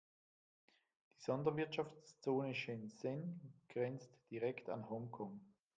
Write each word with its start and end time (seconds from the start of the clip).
Die 1.11 1.23
Sonderwirtschaftszone 1.25 2.55
Shenzhen 2.55 3.39
grenzt 3.69 4.09
direkt 4.31 4.67
an 4.67 4.89
Hongkong. 4.89 5.39